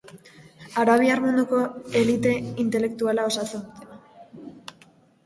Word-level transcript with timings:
Arabiar 0.83 1.19
munduko 1.25 1.59
elite 1.99 2.31
intelektuala 2.63 3.27
osatzen 3.33 3.63
dute. 3.67 4.91